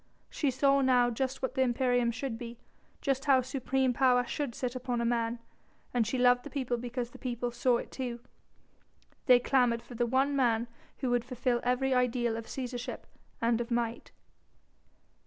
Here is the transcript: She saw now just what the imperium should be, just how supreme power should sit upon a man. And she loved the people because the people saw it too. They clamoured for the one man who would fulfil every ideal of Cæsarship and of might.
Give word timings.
She 0.31 0.49
saw 0.49 0.81
now 0.81 1.11
just 1.11 1.43
what 1.43 1.53
the 1.53 1.61
imperium 1.61 2.09
should 2.09 2.39
be, 2.39 2.57
just 3.01 3.25
how 3.25 3.41
supreme 3.43 3.93
power 3.93 4.25
should 4.25 4.55
sit 4.55 4.73
upon 4.75 4.99
a 4.99 5.05
man. 5.05 5.37
And 5.93 6.07
she 6.07 6.17
loved 6.17 6.43
the 6.43 6.49
people 6.49 6.77
because 6.77 7.11
the 7.11 7.19
people 7.19 7.51
saw 7.51 7.77
it 7.77 7.91
too. 7.91 8.19
They 9.27 9.37
clamoured 9.39 9.83
for 9.83 9.93
the 9.93 10.07
one 10.07 10.35
man 10.35 10.67
who 11.01 11.11
would 11.11 11.23
fulfil 11.23 11.59
every 11.63 11.93
ideal 11.93 12.35
of 12.35 12.47
Cæsarship 12.47 13.01
and 13.43 13.61
of 13.61 13.69
might. 13.69 14.11